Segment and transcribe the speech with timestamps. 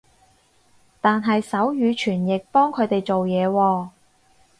[0.99, 3.89] 但係手語傳譯幫佢哋做嘢喎